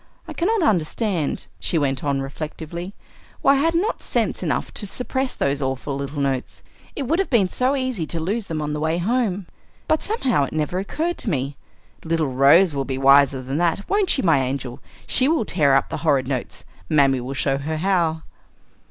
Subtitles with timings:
[0.27, 2.95] I cannot understand," she went on reflectively,
[3.43, 6.63] "why I had not sense enough to suppress those awful little notes.
[6.95, 9.45] It would have been so easy to lose them on the way home,
[9.87, 11.55] but somehow it never occurred to me.
[12.03, 14.79] Little Rose will be wiser than that; won't you, my angel?
[15.05, 18.23] She will tear up the horrid notes mammy will show her how!"